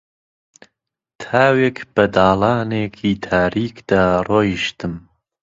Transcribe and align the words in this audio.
تاوێک 1.21 1.77
بە 1.93 2.03
داڵانێکی 2.15 3.11
تاریکدا 3.25 4.03
ڕۆیشتم 4.27 4.93